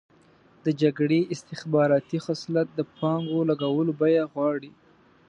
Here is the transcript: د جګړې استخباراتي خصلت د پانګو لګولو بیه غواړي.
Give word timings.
د 0.65 0.67
جګړې 0.81 1.19
استخباراتي 1.33 2.19
خصلت 2.25 2.67
د 2.73 2.79
پانګو 2.95 3.39
لګولو 3.49 3.91
بیه 3.99 4.23
غواړي. 4.33 4.71